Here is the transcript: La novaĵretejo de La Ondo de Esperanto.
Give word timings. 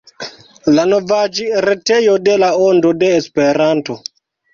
La 0.77 0.85
novaĵretejo 0.93 2.15
de 2.29 2.37
La 2.45 2.49
Ondo 2.69 2.95
de 3.03 3.11
Esperanto. 3.19 3.97